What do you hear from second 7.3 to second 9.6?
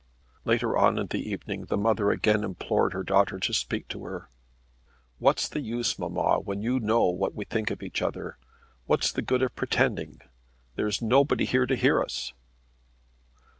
we think of each other? What's the good of